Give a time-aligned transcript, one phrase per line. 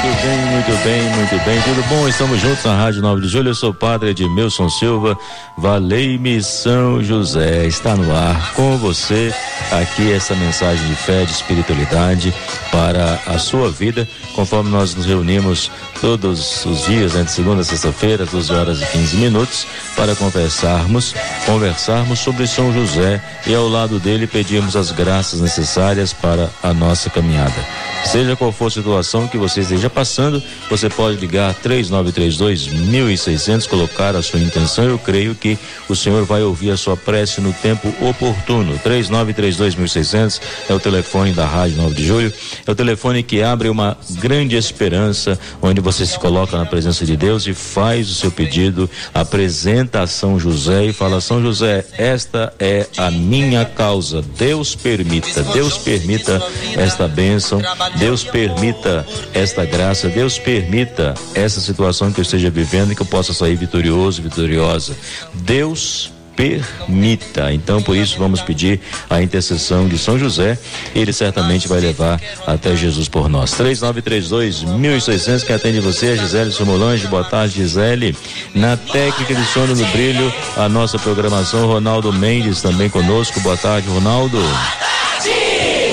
[0.00, 1.60] Muito bem, muito bem, muito bem.
[1.62, 2.08] Tudo bom?
[2.08, 3.48] Estamos juntos na Rádio 9 de Julho.
[3.48, 5.18] Eu sou o Padre Edmilson Silva.
[5.56, 7.66] Valei-me São José.
[7.66, 9.34] Está no ar com você
[9.72, 12.32] aqui essa mensagem de fé, de espiritualidade
[12.70, 15.68] para a sua vida, conforme nós nos reunimos
[16.00, 19.66] todos os dias, entre segunda e sexta-feira, 12 horas e 15 minutos,
[19.98, 21.12] para conversarmos,
[21.44, 27.10] conversarmos sobre São José e ao lado dele pedimos as graças necessárias para a nossa
[27.10, 27.66] caminhada.
[28.04, 34.14] Seja qual for a situação que você esteja passando, você pode ligar 3932 1600, colocar
[34.14, 34.84] a sua intenção.
[34.84, 35.58] Eu creio que
[35.88, 38.78] o Senhor vai ouvir a sua prece no tempo oportuno.
[38.78, 42.32] 3932 1600 é o telefone da Rádio 9 de Julho.
[42.64, 47.16] É o telefone que abre uma grande esperança, onde você se coloca na presença de
[47.16, 52.52] Deus e faz o seu pedido, apresenta a São José e fala: São José, esta
[52.58, 54.22] é a minha causa.
[54.36, 56.42] Deus permita, Deus permita
[56.76, 57.60] esta bênção,
[57.98, 63.06] Deus permita esta graça, Deus permita essa situação que eu esteja vivendo e que eu
[63.06, 64.96] possa sair vitorioso, vitoriosa.
[65.34, 67.52] Deus permita.
[67.52, 68.78] Então, por isso, vamos pedir
[69.10, 70.56] a intercessão de São José.
[70.94, 73.50] Ele certamente vai levar até Jesus por nós.
[73.50, 77.08] 3932 1600, que atende você, Gisele Somolange.
[77.08, 78.16] Boa tarde, Gisele.
[78.54, 83.40] Na técnica de sono no brilho, a nossa programação, Ronaldo Mendes também conosco.
[83.40, 84.38] Boa tarde, Ronaldo.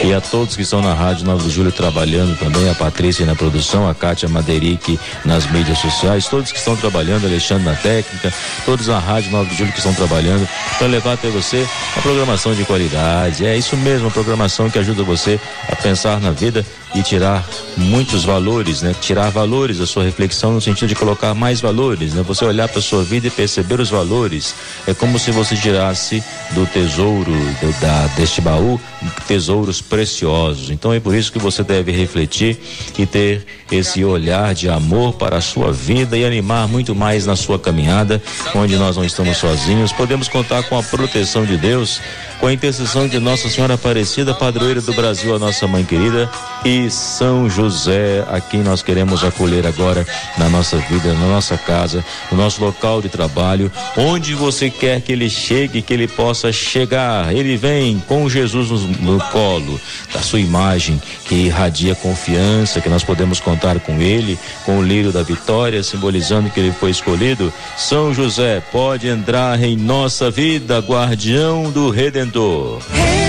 [0.06, 3.34] E a todos que estão na Rádio 9 de Julho trabalhando também, a Patrícia na
[3.34, 8.32] produção, a Kátia Maderic nas mídias sociais, todos que estão trabalhando, Alexandre na técnica,
[8.66, 11.68] todos na Rádio 9 de Julho que estão trabalhando para levar até você
[11.98, 13.48] a programação de qualidade.
[13.48, 16.64] É isso mesmo, a programação que ajuda você a pensar na vida
[16.96, 17.46] e tirar
[17.76, 18.96] muitos valores, né?
[19.02, 22.24] Tirar valores da sua reflexão no sentido de colocar mais valores, né?
[22.24, 24.56] Você olhar para sua vida e perceber os valores.
[24.88, 28.80] É como se você tirasse do tesouro do, da deste baú
[29.28, 30.70] tesouros preciosos.
[30.70, 32.58] Então é por isso que você deve refletir
[32.98, 37.36] e ter esse olhar de amor para a sua vida e animar muito mais na
[37.36, 38.22] sua caminhada,
[38.56, 39.92] onde nós não estamos sozinhos.
[39.92, 42.00] Podemos contar com a proteção de Deus
[42.40, 46.30] com a intercessão de Nossa Senhora Aparecida, padroeira do Brasil, a nossa mãe querida,
[46.64, 50.06] e São José, a quem nós queremos acolher agora
[50.38, 55.12] na nossa vida, na nossa casa, no nosso local de trabalho, onde você quer que
[55.12, 57.34] ele chegue, que ele possa chegar.
[57.34, 59.80] Ele vem com Jesus no, no colo,
[60.14, 65.12] da sua imagem, que irradia confiança, que nós podemos contar com ele, com o lírio
[65.12, 67.54] da vitória, simbolizando que ele foi escolhido.
[67.78, 73.25] São José, pode entrar em nossa vida, guardião do Redentor Redentor.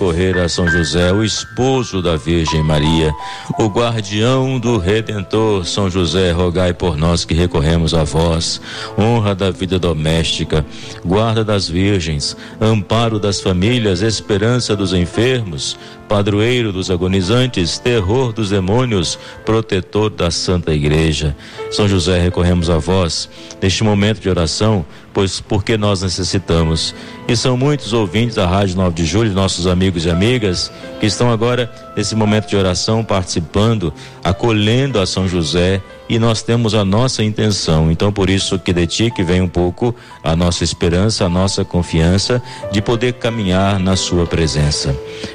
[0.00, 3.12] Recorrer a São José, o esposo da Virgem Maria,
[3.58, 8.62] o guardião do Redentor, São José, rogai por nós que recorremos a vós,
[8.98, 10.64] honra da vida doméstica,
[11.04, 15.76] guarda das virgens, amparo das famílias, esperança dos enfermos,
[16.10, 21.36] padroeiro dos agonizantes, terror dos demônios, protetor da Santa Igreja.
[21.70, 23.30] São José, recorremos a vós
[23.62, 24.84] neste momento de oração,
[25.14, 26.92] pois porque nós necessitamos.
[27.28, 31.30] E são muitos ouvintes da Rádio 9 de Julho, nossos amigos e amigas, que estão
[31.30, 33.94] agora nesse momento de oração participando,
[34.24, 37.88] acolhendo a São José e nós temos a nossa intenção.
[37.88, 39.94] Então, por isso que de ti que vem um pouco
[40.24, 44.92] a nossa esperança, a nossa confiança de poder caminhar na sua presença.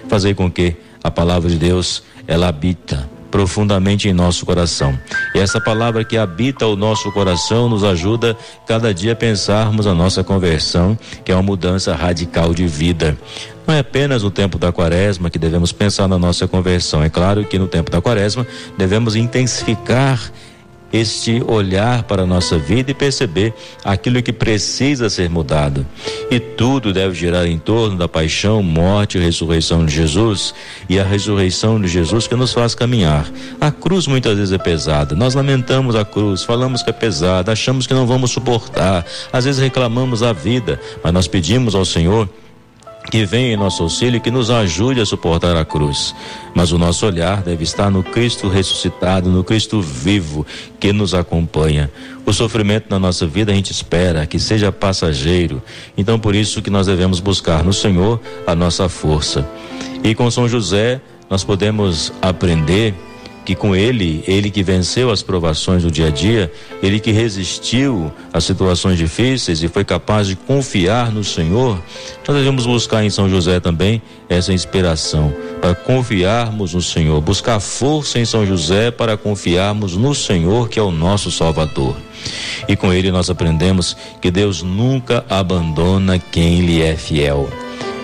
[0.10, 4.98] Fazer com que a palavra de Deus ela habita profundamente em nosso coração.
[5.34, 8.36] E essa palavra que habita o nosso coração nos ajuda
[8.68, 13.18] cada dia a pensarmos a nossa conversão, que é uma mudança radical de vida.
[13.66, 17.02] Não é apenas no tempo da quaresma que devemos pensar na nossa conversão.
[17.02, 18.46] É claro que no tempo da quaresma
[18.78, 20.20] devemos intensificar
[20.96, 23.54] este olhar para a nossa vida e perceber
[23.84, 25.86] aquilo que precisa ser mudado.
[26.32, 30.54] E tudo deve girar em torno da paixão, morte e ressurreição de Jesus
[30.90, 33.30] e a ressurreição de Jesus que nos faz caminhar.
[33.60, 35.16] A cruz muitas vezes é pesada.
[35.16, 39.62] Nós lamentamos a cruz, falamos que é pesada, achamos que não vamos suportar, às vezes
[39.62, 42.30] reclamamos a vida, mas nós pedimos ao Senhor
[43.10, 46.16] que venha em nosso auxílio e que nos ajude a suportar a cruz.
[46.54, 50.46] Mas o nosso olhar deve estar no Cristo ressuscitado, no Cristo vivo
[50.80, 51.92] que nos acompanha.
[52.26, 55.62] O sofrimento na nossa vida a gente espera que seja passageiro.
[55.98, 59.48] Então por isso que nós devemos buscar no Senhor a nossa força.
[60.04, 62.94] E com São José nós podemos aprender
[63.46, 66.52] que com ele, ele que venceu as provações do dia a dia,
[66.82, 71.80] ele que resistiu às situações difíceis e foi capaz de confiar no Senhor,
[72.28, 75.32] nós devemos buscar em São José também essa inspiração
[75.62, 80.84] para confiarmos no Senhor, buscar força em São José para confiarmos no Senhor, que é
[80.84, 81.96] o nosso Salvador.
[82.68, 87.48] E com ele nós aprendemos que Deus nunca abandona quem lhe é fiel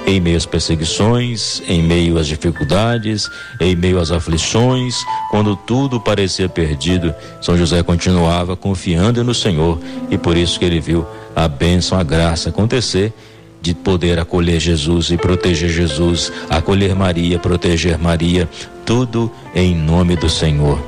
[0.05, 4.95] em meio às perseguições, em meio às dificuldades, em meio às aflições,
[5.29, 10.79] quando tudo parecia perdido, São José continuava confiando no Senhor e por isso que ele
[10.79, 11.05] viu
[11.35, 13.13] a bênção, a graça acontecer
[13.61, 18.49] de poder acolher Jesus e proteger Jesus, acolher Maria, proteger Maria,
[18.85, 20.79] tudo em nome do Senhor.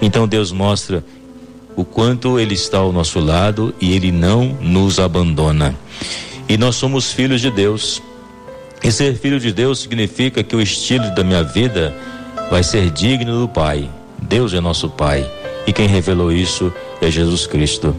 [0.00, 1.04] Então Deus mostra
[1.76, 5.74] o quanto Ele está ao nosso lado e Ele não nos abandona.
[6.48, 8.02] E nós somos filhos de Deus.
[8.84, 11.94] E ser filho de Deus significa que o estilo da minha vida
[12.50, 13.88] vai ser digno do Pai.
[14.20, 15.26] Deus é nosso Pai.
[15.66, 16.70] E quem revelou isso
[17.00, 17.96] é Jesus Cristo.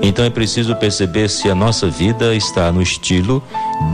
[0.00, 3.42] Então é preciso perceber se a nossa vida está no estilo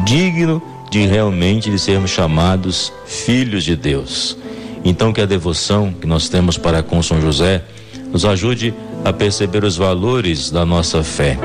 [0.04, 4.36] digno de realmente de sermos chamados filhos de Deus.
[4.84, 7.64] Então que a devoção que nós temos para com São José
[8.12, 11.38] nos ajude a perceber os valores da nossa fé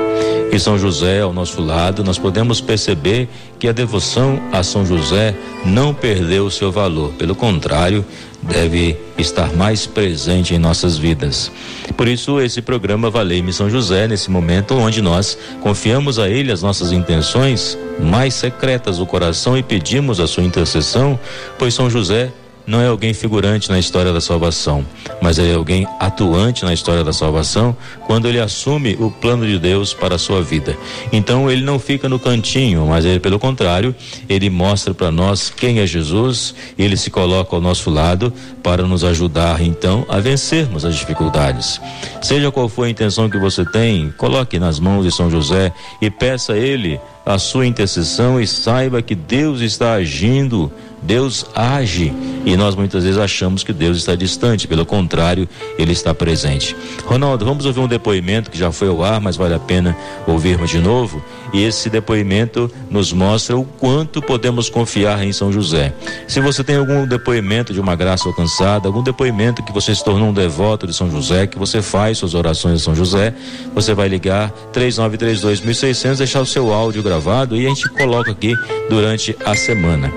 [0.52, 3.26] e São José ao nosso lado, nós podemos perceber
[3.58, 5.34] que a devoção a São José
[5.64, 8.04] não perdeu o seu valor, pelo contrário,
[8.42, 11.50] deve estar mais presente em nossas vidas.
[11.96, 16.60] Por isso, esse programa Valei-me São José, nesse momento onde nós confiamos a Ele as
[16.60, 21.18] nossas intenções mais secretas do coração e pedimos a sua intercessão,
[21.58, 22.30] pois São José
[22.66, 24.86] não é alguém figurante na história da salvação,
[25.20, 27.76] mas é alguém atuante na história da salvação
[28.06, 30.76] quando ele assume o plano de Deus para a sua vida.
[31.12, 33.94] Então ele não fica no cantinho, mas ele, pelo contrário,
[34.28, 38.32] ele mostra para nós quem é Jesus, e ele se coloca ao nosso lado
[38.62, 41.80] para nos ajudar então a vencermos as dificuldades.
[42.20, 46.10] Seja qual for a intenção que você tem, coloque nas mãos de São José e
[46.10, 50.72] peça a ele a sua intercessão e saiba que Deus está agindo
[51.02, 52.12] Deus age
[52.44, 56.76] e nós muitas vezes achamos que Deus está distante, pelo contrário, ele está presente.
[57.04, 59.96] Ronaldo, vamos ouvir um depoimento que já foi ao ar, mas vale a pena
[60.26, 61.22] ouvirmos de novo.
[61.52, 65.92] E esse depoimento nos mostra o quanto podemos confiar em São José.
[66.26, 70.30] Se você tem algum depoimento de uma graça alcançada, algum depoimento que você se tornou
[70.30, 73.34] um devoto de São José, que você faz suas orações de São José,
[73.74, 78.54] você vai ligar 3932 deixar o seu áudio gravado e a gente coloca aqui
[78.88, 80.12] durante a semana.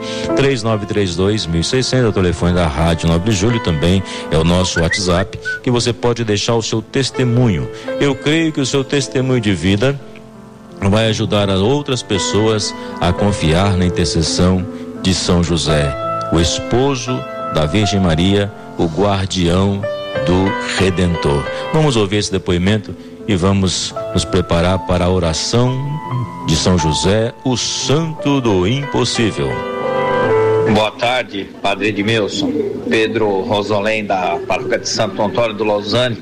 [0.83, 5.72] 3932 1600 é o telefone da Rádio Nobre Júlio também é o nosso WhatsApp que
[5.72, 7.69] você pode deixar o seu testemunho.
[8.00, 10.00] Eu creio que o seu testemunho de vida
[10.81, 14.66] vai ajudar as outras pessoas a confiar na intercessão
[15.01, 15.95] de São José,
[16.31, 17.18] o esposo
[17.54, 19.81] da Virgem Maria, o guardião
[20.25, 21.44] do Redentor.
[21.74, 22.95] Vamos ouvir esse depoimento
[23.28, 25.74] e vamos nos preparar para a oração
[26.48, 29.75] de São José, o santo do impossível.
[30.74, 32.52] Boa tarde, Padre Edmilson,
[32.90, 36.18] Pedro Rosolém da Paróquia de Santo Antônio do Lausanne.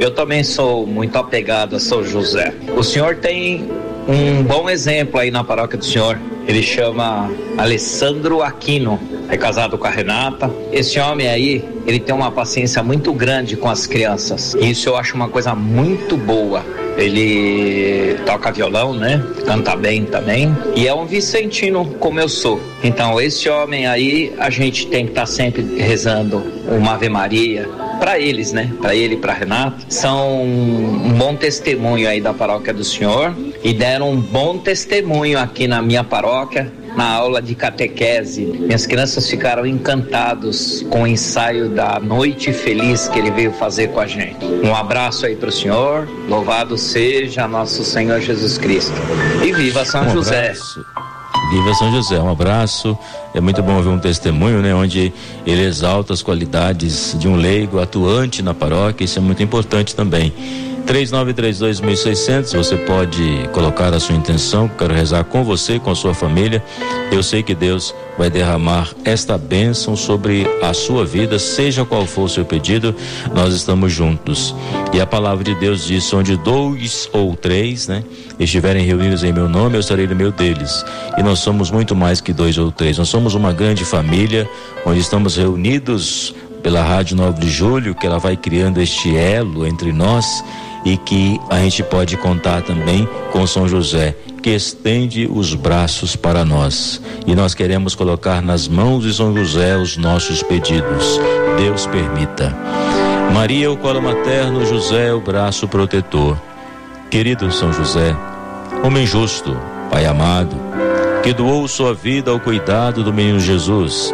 [0.00, 2.54] Eu também sou muito apegado a São José.
[2.76, 3.68] O senhor tem
[4.08, 6.18] um bom exemplo aí na paróquia do senhor.
[6.46, 10.50] Ele chama Alessandro Aquino, é casado com a Renata.
[10.72, 14.54] Esse homem aí, ele tem uma paciência muito grande com as crianças.
[14.60, 16.64] Isso eu acho uma coisa muito boa.
[16.98, 19.24] Ele toca violão, né?
[19.46, 20.54] Canta bem também.
[20.74, 22.60] E é um vicentino como eu sou.
[22.82, 27.68] Então, esse homem aí, a gente tem que estar tá sempre rezando uma Ave Maria,
[27.98, 28.72] para eles, né?
[28.80, 33.72] Para ele e para Renato, são um bom testemunho aí da paróquia do Senhor e
[33.72, 38.44] deram um bom testemunho aqui na minha paróquia na aula de catequese.
[38.44, 44.00] Minhas crianças ficaram encantados com o ensaio da Noite Feliz que ele veio fazer com
[44.00, 44.44] a gente.
[44.44, 48.96] Um abraço aí para o senhor, louvado seja nosso Senhor Jesus Cristo.
[49.46, 50.50] E viva São um José!
[50.50, 50.84] Abraço.
[51.52, 52.98] Viva São José, um abraço.
[53.32, 55.12] É muito bom ver um testemunho, né, onde
[55.46, 59.04] ele exalta as qualidades de um leigo atuante na paróquia.
[59.04, 60.34] Isso é muito importante também.
[60.88, 66.64] 3932.600, você pode colocar a sua intenção, quero rezar com você, com a sua família.
[67.12, 72.22] Eu sei que Deus vai derramar esta bênção sobre a sua vida, seja qual for
[72.22, 72.96] o seu pedido,
[73.34, 74.54] nós estamos juntos.
[74.90, 78.02] E a palavra de Deus diz: onde dois ou três, né,
[78.40, 80.86] estiverem reunidos em meu nome, eu estarei no meio deles.
[81.18, 84.48] E nós somos muito mais que dois ou três, nós somos uma grande família,
[84.86, 89.92] onde estamos reunidos pela Rádio 9 de Julho, que ela vai criando este elo entre
[89.92, 90.42] nós
[90.84, 96.44] e que a gente pode contar também com São José, que estende os braços para
[96.44, 97.00] nós.
[97.26, 101.20] E nós queremos colocar nas mãos de São José os nossos pedidos.
[101.56, 102.56] Deus permita.
[103.32, 106.36] Maria, o colo materno, José, o braço protetor.
[107.10, 108.16] Querido São José,
[108.84, 109.56] homem justo,
[109.90, 110.54] Pai amado,
[111.22, 114.12] que doou sua vida ao cuidado do menino Jesus,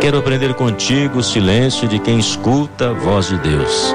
[0.00, 3.94] quero aprender contigo o silêncio de quem escuta a voz de Deus.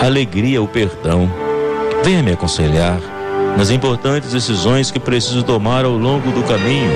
[0.00, 1.30] a alegria, o perdão.
[2.02, 3.00] Venha me aconselhar
[3.56, 6.92] nas importantes decisões que preciso tomar ao longo do caminho,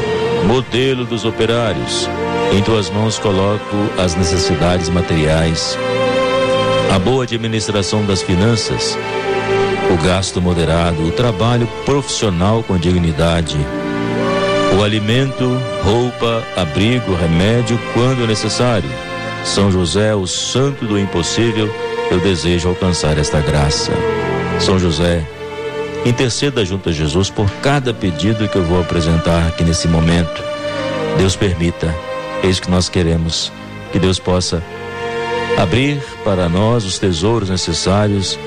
[0.46, 2.08] modelo dos operários.
[2.52, 5.76] Em tuas mãos coloco as necessidades materiais
[6.90, 8.96] a boa administração das finanças,
[9.92, 13.56] o gasto moderado, o trabalho profissional com dignidade,
[14.78, 18.88] o alimento, roupa, abrigo, remédio quando necessário.
[19.44, 21.72] São José, o santo do impossível,
[22.10, 23.92] eu desejo alcançar esta graça.
[24.60, 25.24] São José,
[26.04, 30.42] interceda junto a Jesus por cada pedido que eu vou apresentar aqui nesse momento.
[31.16, 31.94] Deus permita,
[32.42, 33.52] é isso que nós queremos,
[33.92, 34.62] que Deus possa
[35.58, 38.38] abrir para nós os tesouros necessários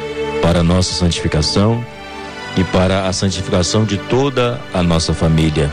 [0.41, 1.85] para a nossa santificação
[2.57, 5.71] e para a santificação de toda a nossa família.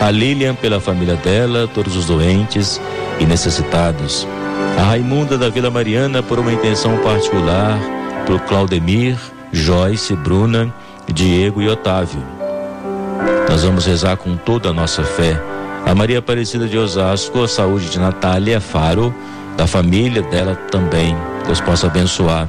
[0.00, 2.80] A Lilian pela família dela, todos os doentes
[3.20, 4.26] e necessitados.
[4.78, 7.78] A Raimunda da Vila Mariana por uma intenção particular,
[8.26, 9.16] por Claudemir,
[9.52, 10.72] Joyce, Bruna,
[11.12, 12.22] Diego e Otávio.
[13.48, 15.40] Nós vamos rezar com toda a nossa fé.
[15.86, 19.14] A Maria Aparecida de Osasco, a saúde de Natália Faro,
[19.56, 21.16] da família dela também.
[21.46, 22.48] Deus possa abençoar.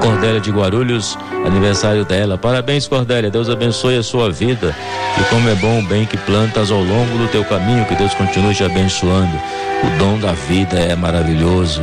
[0.00, 2.36] Cordélia de Guarulhos, aniversário dela.
[2.36, 3.30] Parabéns, Cordélia.
[3.30, 4.74] Deus abençoe a sua vida.
[5.18, 8.14] E como é bom o bem que plantas ao longo do teu caminho, que Deus
[8.14, 9.34] continue te abençoando.
[9.82, 11.82] O dom da vida é maravilhoso.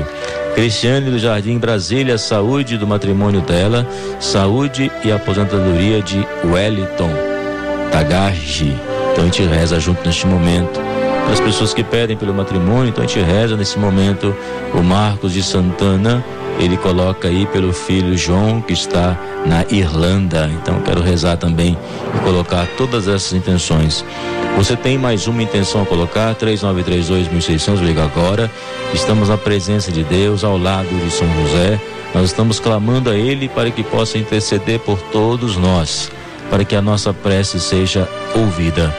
[0.55, 3.87] Cristiane do Jardim Brasília, saúde do matrimônio dela,
[4.19, 7.11] saúde e aposentadoria de Wellington
[7.91, 8.75] Tagarji.
[9.11, 10.79] Então a gente reza junto neste momento
[11.23, 12.89] para as pessoas que pedem pelo matrimônio.
[12.89, 14.35] Então a gente reza nesse momento
[14.73, 16.23] o Marcos de Santana.
[16.59, 20.49] Ele coloca aí pelo filho João, que está na Irlanda.
[20.61, 21.77] Então quero rezar também
[22.15, 24.03] e colocar todas essas intenções.
[24.55, 26.33] Você tem mais uma intenção a colocar?
[26.35, 28.49] 3932-1600, liga agora.
[28.93, 31.79] Estamos na presença de Deus, ao lado de São José.
[32.13, 36.11] Nós estamos clamando a Ele para que possa interceder por todos nós,
[36.49, 38.93] para que a nossa prece seja ouvida.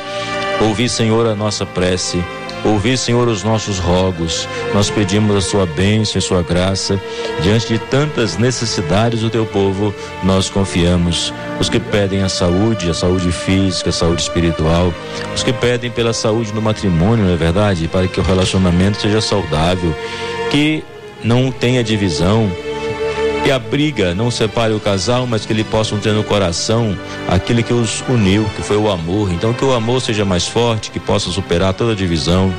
[0.60, 2.22] Ouvi, Senhor, a nossa prece.
[2.68, 4.46] Ouvi, Senhor, os nossos rogos.
[4.74, 7.00] Nós pedimos a sua bênção e sua graça.
[7.42, 11.32] Diante de tantas necessidades do teu povo, nós confiamos.
[11.58, 14.92] Os que pedem a saúde, a saúde física, a saúde espiritual.
[15.34, 17.88] Os que pedem pela saúde no matrimônio, não é verdade?
[17.88, 19.94] Para que o relacionamento seja saudável.
[20.50, 20.84] Que
[21.24, 22.50] não tenha divisão,
[23.44, 26.96] que a briga não separe o casal, mas que eles possam ter no coração
[27.28, 29.32] aquilo que os uniu, que foi o amor.
[29.32, 32.52] Então que o amor seja mais forte, que possa superar toda divisão.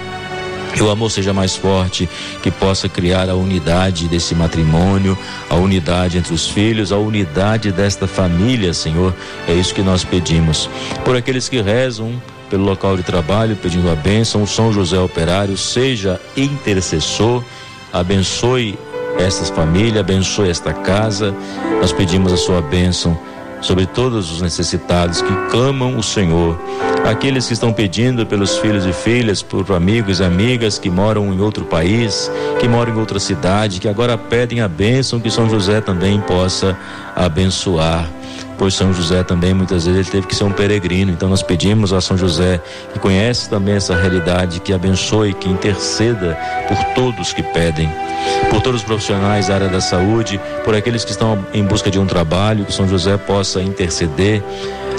[0.73, 2.07] Que o amor seja mais forte,
[2.43, 5.17] que possa criar a unidade desse matrimônio,
[5.49, 9.13] a unidade entre os filhos, a unidade desta família, Senhor.
[9.47, 10.69] É isso que nós pedimos.
[11.03, 16.19] Por aqueles que rezam pelo local de trabalho, pedindo a bênção, São José Operário seja
[16.37, 17.43] intercessor,
[17.91, 18.77] abençoe
[19.17, 21.33] estas famílias, abençoe esta casa.
[21.81, 23.17] Nós pedimos a sua bênção
[23.61, 26.59] sobre todos os necessitados que clamam o Senhor.
[27.05, 31.41] Aqueles que estão pedindo pelos filhos e filhas, por amigos e amigas que moram em
[31.41, 35.81] outro país, que moram em outra cidade, que agora pedem a bênção que São José
[35.81, 36.77] também possa
[37.15, 38.18] abençoar
[38.59, 41.11] pois São José também muitas vezes ele teve que ser um peregrino.
[41.11, 42.59] Então nós pedimos a São José,
[42.93, 46.37] que conhece também essa realidade, que abençoe, que interceda
[46.67, 47.89] por todos que pedem,
[48.49, 51.97] por todos os profissionais da área da saúde, por aqueles que estão em busca de
[51.97, 54.43] um trabalho, que São José possa interceder.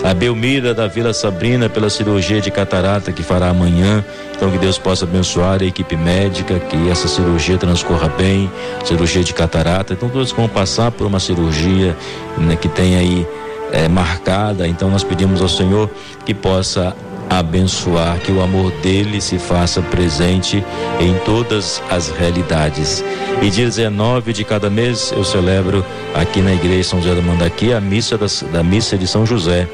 [0.02, 4.02] A Belmira da Vila Sabrina pela cirurgia de catarata que fará amanhã.
[4.34, 8.50] Então que Deus possa abençoar a equipe médica, que essa cirurgia transcorra bem,
[8.82, 9.92] cirurgia de catarata.
[9.92, 11.94] Então todos vão passar por uma cirurgia
[12.38, 13.26] né, que tem aí
[13.72, 14.66] é, marcada.
[14.66, 15.90] Então nós pedimos ao Senhor
[16.24, 16.94] que possa
[17.30, 20.64] abençoar, que o amor dele se faça presente
[20.98, 23.04] em todas as realidades.
[23.40, 27.72] E dia 19 de cada mês eu celebro aqui na igreja São José do Mandaqui
[27.72, 29.68] a missa das, da missa de São José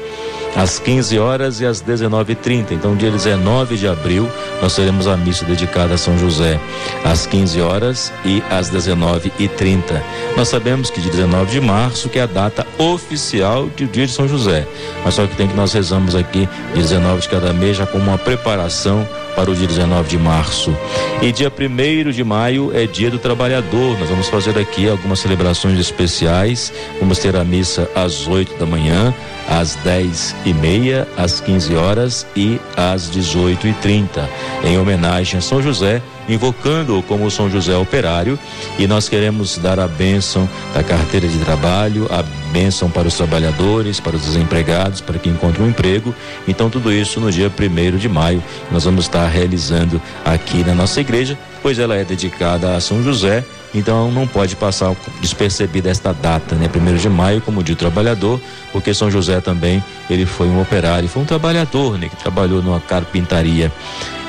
[0.57, 2.71] às 15 horas e às 19h30.
[2.71, 4.27] Então, dia 19 de abril,
[4.59, 6.59] nós teremos a missa dedicada a São José,
[7.03, 10.01] às 15 horas e às 19h30.
[10.35, 14.11] Nós sabemos que dia 19 de março, que é a data oficial do dia de
[14.11, 14.67] São José.
[15.05, 18.03] Mas só que tem que nós rezamos aqui, dia 19 de cada mês, já como
[18.03, 20.75] uma preparação para o dia 19 de março.
[21.21, 23.97] E dia 1 de maio é dia do trabalhador.
[23.99, 26.73] Nós vamos fazer aqui algumas celebrações especiais.
[26.99, 29.13] Vamos ter a missa às 8 da manhã,
[29.47, 34.29] às 10 e meia, às 15 horas e às 18 e 30
[34.63, 38.37] em homenagem a São José invocando-o como São José Operário,
[38.77, 43.99] e nós queremos dar a bênção da carteira de trabalho, a bênção para os trabalhadores,
[43.99, 46.13] para os desempregados, para que encontrem um emprego.
[46.47, 50.99] Então, tudo isso no dia 1 de maio, nós vamos estar realizando aqui na nossa
[51.01, 53.43] igreja, pois ela é dedicada a São José
[53.75, 56.69] então não pode passar despercebida esta data, né?
[56.69, 58.39] Primeiro de maio como dia do trabalhador,
[58.71, 62.07] porque São José também ele foi um operário, foi um trabalhador, né?
[62.07, 63.69] Que trabalhou numa carpintaria.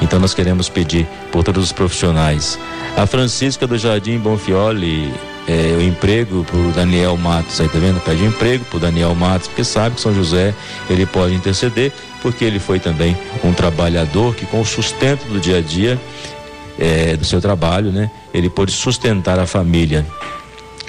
[0.03, 2.59] Então nós queremos pedir por todos os profissionais.
[2.97, 5.15] A Francisca do Jardim Bonfioli,
[5.47, 8.01] é, o emprego para o Daniel Matos, aí tá vendo?
[8.01, 10.53] Pede emprego para o Daniel Matos, porque sabe que São José
[10.91, 15.59] ele pode interceder, porque ele foi também um trabalhador que com o sustento do dia
[15.59, 15.99] a dia
[16.79, 18.11] é, do seu trabalho, né?
[18.33, 20.07] Ele pôde sustentar a família.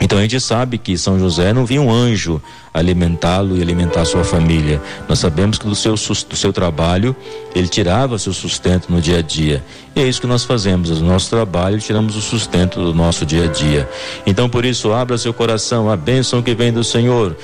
[0.02, 2.42] Então a gente sabe que São José não vinha um anjo
[2.74, 4.82] alimentá-lo e alimentar sua família.
[5.10, 7.16] Nós sabemos que do seu, do seu trabalho
[7.54, 9.64] ele tirava seu sustento no dia a dia.
[9.96, 10.90] E é isso que nós fazemos.
[10.90, 13.90] Do nosso trabalho tiramos o sustento do nosso dia a dia.
[14.26, 17.36] Então por isso abra seu coração, a bênção que vem do Senhor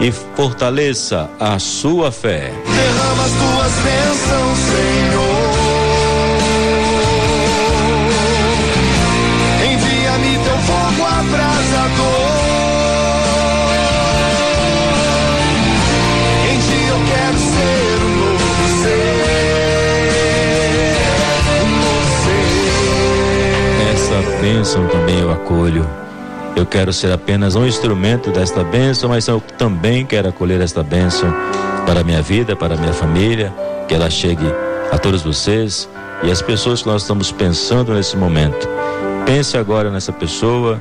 [0.00, 2.52] e fortaleça a sua fé.
[2.66, 5.29] Derrama as tuas bênçãos, Senhor.
[26.60, 31.32] Eu quero ser apenas um instrumento desta bênção, mas eu também quero acolher esta bênção
[31.86, 33.50] para a minha vida, para a minha família,
[33.88, 34.44] que ela chegue
[34.92, 35.88] a todos vocês
[36.22, 38.68] e as pessoas que nós estamos pensando nesse momento.
[39.24, 40.78] Pense agora nessa pessoa,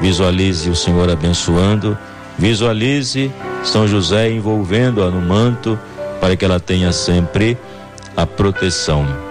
[0.00, 1.98] visualize o Senhor abençoando,
[2.38, 3.28] visualize
[3.64, 5.76] São José envolvendo-a no manto
[6.20, 7.58] para que ela tenha sempre
[8.16, 9.25] a proteção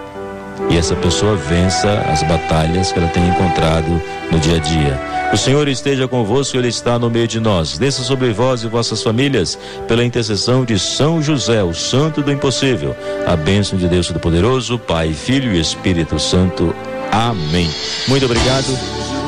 [0.70, 5.16] e essa pessoa vença as batalhas que ela tem encontrado no dia a dia.
[5.32, 7.76] O Senhor esteja convosco, Ele está no meio de nós.
[7.76, 12.96] Desça sobre vós e vossas famílias, pela intercessão de São José, o Santo do Impossível.
[13.26, 16.74] A bênção de Deus Todo-Poderoso, Pai, Filho e Espírito Santo.
[17.10, 17.68] Amém.
[18.06, 18.78] Muito obrigado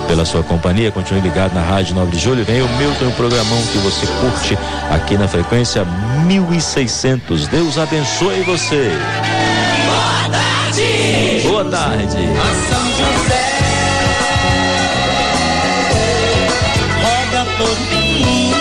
[0.07, 0.91] pela sua companhia.
[0.91, 2.45] Continue ligado na Rádio 9 de Julho.
[2.45, 4.59] Vem o Milton, um programão que você curte
[4.91, 5.85] aqui na frequência
[6.27, 7.49] 1600.
[7.49, 8.93] Deus abençoe você.
[11.59, 12.05] Boa tarde.
[12.07, 13.47] A São José,
[17.03, 18.53] roda por mim.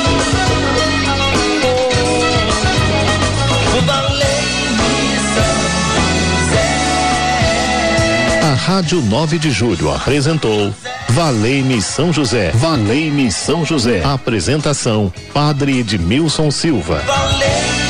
[8.42, 10.74] A Rádio 9 de Julho apresentou
[11.10, 12.50] Valei-me São José.
[12.56, 14.04] Valei-me São José.
[14.04, 17.04] Apresentação: Padre Edmilson Silva.
[17.06, 17.87] Valei-me